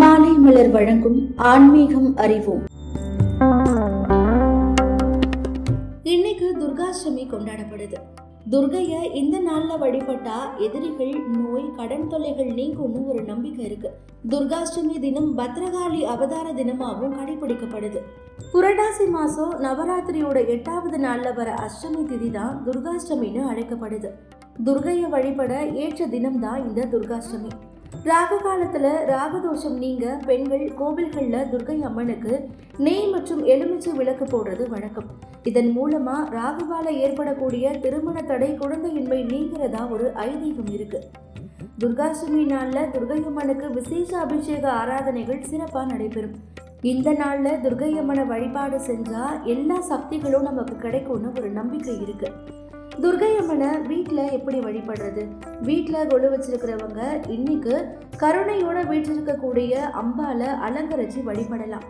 மாலை 0.00 0.30
மலர் 0.32 0.70
வழங்கும் 0.70 1.18
ஆன்மீகம் 1.36 2.16
அறிவோம். 2.16 2.62
இன்னைக்கு 6.02 6.48
துர்காஷ்டமி 6.60 7.24
கொண்டாடப்படுது. 7.24 7.98
துர்கைய 8.50 9.14
இந்த 9.14 9.38
நாள்ல 9.38 9.72
வழிபட்டா 9.82 10.38
எதிரிகள் 10.58 11.14
நோய் 11.26 11.70
கடன் 11.76 12.08
தொல்லைகள் 12.08 12.46
நீங்கும்னு 12.46 13.06
ஒரு 13.06 13.22
நம்பிக்கை 13.22 13.64
இருக்கு. 13.64 13.90
துர்காஷ்டமி 14.28 14.98
தினம் 15.00 15.38
பத்ரகாளி 15.38 16.02
அவதார 16.14 16.52
தினமாகவும் 16.52 17.16
கடைபிடிக்கப்படுது. 17.18 18.00
புரட்டாசி 18.52 19.08
மாசம் 19.10 19.54
நவராத்திரியோட 19.62 20.48
எட்டாவது 20.48 20.98
நாள்ல 20.98 21.34
வர 21.34 21.54
அஷ்டமி 21.66 22.04
திதி 22.12 22.30
தான் 22.30 22.62
துர்காஷ்டமின்னு 22.66 23.42
அழைக்கப்படுது. 23.52 24.10
துர்கையை 24.58 25.08
வழிபட 25.08 25.66
ஏற்ற 25.66 26.06
தினம்தான் 26.06 26.64
இந்த 26.68 26.86
துர்காஷ்டமி. 26.86 27.50
ராகு 28.04 28.36
காலத்துல 28.44 28.86
ராகதோஷம் 29.06 29.76
நீங்க 29.78 30.20
பெண்கள் 30.26 30.72
கோவில்கள்ல 30.80 31.36
துர்கை 31.52 31.80
அம்மனுக்கு 31.80 32.48
நெய் 32.78 33.08
மற்றும் 33.10 33.44
எலுமிச்சை 33.44 33.92
விளக்கு 33.92 34.24
போடுறது 34.24 34.68
வழக்கம் 34.68 35.08
இதன் 35.42 35.70
மூலமா 35.78 36.16
ராகுவால 36.38 36.86
ஏற்படக்கூடிய 36.88 37.70
திருமண 37.70 38.22
தடை 38.22 38.50
குழந்தையின்மை 38.52 39.20
நீங்கிறதா 39.24 39.90
ஒரு 39.90 40.12
ஐதீகம் 40.16 40.72
இருக்கு. 40.72 41.00
துர்காஷ்டமி 41.78 42.44
நாளில் 42.44 42.90
துர்கை 42.94 43.24
அம்மனுக்கு 43.24 43.70
விசேஷ 43.70 44.18
அபிஷேக 44.18 44.70
ஆராதனைகள் 44.70 45.42
சிறப்பாக 45.42 45.92
நடைபெறும். 45.92 46.34
இந்த 46.82 47.12
நாளில் 47.12 47.60
துர்கையம்மனை 47.64 48.26
வழிபாடு 48.26 48.76
செஞ்சா 48.76 49.42
எல்லா 49.44 49.80
சக்திகளும் 49.80 50.42
நமக்கு 50.42 50.76
கிடைக்கும்னு 50.76 51.32
ஒரு 51.38 51.50
நம்பிக்கை 51.50 51.94
இருக்குது 52.00 52.70
துர்கை 53.00 53.36
அம்மனை 53.36 53.78
வீட்டில் 53.78 54.30
எப்படி 54.30 54.58
வழிபடுறது? 54.58 55.22
வீட்டில் 55.60 56.06
கொலு 56.06 56.28
வச்சிருக்கிறவங்க 56.30 57.28
இன்னைக்கு 57.28 57.84
கருணையோட 58.18 58.78
வீற்றிருக்கக்கூடிய 58.88 59.72
அம்பால 60.02 60.40
அலங்கரிச்சு 60.66 61.20
வழிபடலாம். 61.26 61.86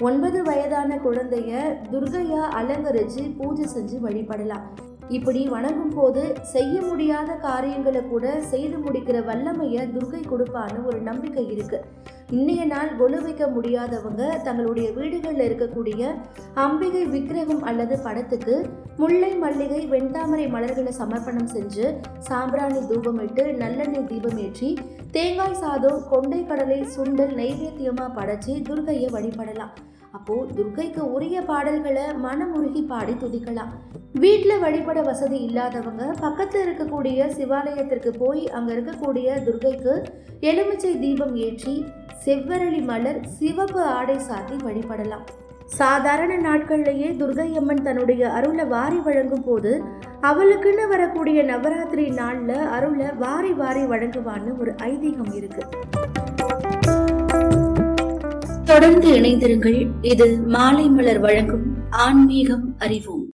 ஒன்பது 0.00 0.42
வயதான 0.42 0.96
குழந்தைய 0.96 1.52
துர்கையா 1.92 2.42
அலங்கரிச்சு 2.60 3.36
பூஜை 3.38 3.66
செஞ்சு 3.76 3.98
வழிபடலாம். 4.08 4.62
இப்படி 5.08 5.48
வணங்கும் 5.48 5.94
போது 5.94 6.34
செய்ய 6.42 6.80
முடியாத 6.80 7.32
காரியங்களை 7.32 8.02
கூட 8.02 8.40
செய்து 8.40 8.76
முடிக்கிற 8.76 9.24
வல்லமைய 9.24 9.86
துர்கை 9.96 10.22
கொடுப்பான்னு 10.24 10.84
ஒரு 10.84 11.00
நம்பிக்கை 11.00 11.50
இருக்கு. 11.50 11.84
இன்றைய 12.32 12.64
நாள் 12.64 12.96
கொலு 12.96 13.22
வைக்க 13.22 13.46
முடியாதவங்க 13.46 14.42
தங்களுடைய 14.42 14.90
வீடுகளில் 14.90 15.44
இருக்கக்கூடிய 15.48 16.14
அம்பிகை 16.54 17.02
விக்கிரகம் 17.06 17.62
அல்லது 17.62 17.98
படத்துக்கு 17.98 18.54
முல்லை 18.96 19.30
மல்லிகை 19.34 19.88
வெண்தாமரை 19.88 20.48
மலர்களை 20.48 20.92
சமர்ப்பணம் 20.92 21.52
செஞ்சு 21.54 21.94
சாம்பிராணி 22.18 22.80
தூபமிட்டு 22.90 23.44
நல்லெண்ணெய் 23.56 24.06
தீபம் 24.06 24.36
ஏற்றி 24.36 24.78
தேங்காய் 25.10 25.54
சாதம் 25.54 26.08
கொண்டை 26.08 26.46
கடலை 26.46 26.82
சுண்டல் 26.84 27.34
நைவேத்தியமாக 27.34 28.14
படைச்சி 28.20 28.54
துர்கையை 28.68 29.10
வழிபடலாம். 29.10 29.74
அப்போ 30.12 30.46
துர்கைக்கு 30.56 31.00
உரிய 31.00 31.40
பாடல்களை 31.40 32.02
மனமுருகி 32.22 32.82
பாடி 32.86 33.12
துதிக்கலாம். 33.12 33.72
வீட்டில் 34.12 34.58
வழிபட 34.58 35.02
வசதி 35.02 35.38
இல்லாதவங்க 35.38 36.14
பக்கத்தில் 36.20 36.64
இருக்கக்கூடிய 36.66 37.26
சிவாலயத்திற்கு 37.38 38.10
போய் 38.18 38.48
அங்க 38.48 38.72
இருக்கக்கூடிய 38.74 39.42
துர்கைக்கு 39.42 39.94
எலுமிச்சை 40.48 40.90
தீபம் 40.98 41.36
ஏற்றி 41.36 41.74
செவ்வரளி 42.24 42.80
மலர் 42.88 43.20
சிவப்பு 43.36 43.80
ஆடை 43.82 44.16
சாத்தி 44.28 44.56
வழிபடலாம். 44.66 45.24
சாதாரண 45.64 46.32
நாட்கள்லேயே 46.46 47.08
துர்கை 47.20 47.46
அம்மன் 47.52 47.82
தன்னுடைய 47.82 48.22
அருளை 48.30 48.64
வாரி 48.64 48.98
வழங்கும் 49.06 49.44
போது 49.44 49.72
அவளுக்குன்னு 50.22 50.88
வரக்கூடிய 50.88 51.42
நவராத்திரி 51.42 52.06
நாளில் 52.20 52.64
அருளை 52.76 53.06
வாரி 53.18 53.52
வாரி 53.52 53.84
வழங்குவான்னு 53.84 54.58
ஒரு 54.60 54.74
ஐதீகம் 54.82 55.34
இருக்கு. 55.34 55.62
தொடர்ந்து 58.64 59.08
இணைந்திருங்கள். 59.20 59.80
இது 60.02 60.28
மாலை 60.56 60.88
மலர் 60.88 61.20
வழங்கும் 61.20 61.66
ஆன்மீகம் 61.90 62.66
அறிவோம். 62.78 63.26